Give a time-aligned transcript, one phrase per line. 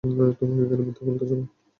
[0.03, 0.81] তোমাকে কেন
[0.81, 1.39] মিথ্যা বলতে যাব?